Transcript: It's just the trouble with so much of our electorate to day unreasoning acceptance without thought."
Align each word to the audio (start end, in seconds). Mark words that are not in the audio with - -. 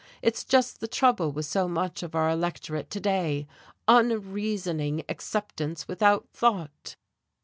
It's 0.23 0.43
just 0.43 0.79
the 0.79 0.87
trouble 0.87 1.31
with 1.31 1.45
so 1.45 1.67
much 1.67 2.01
of 2.01 2.15
our 2.15 2.27
electorate 2.31 2.89
to 2.89 2.99
day 2.99 3.45
unreasoning 3.87 5.03
acceptance 5.07 5.87
without 5.87 6.27
thought." 6.33 6.95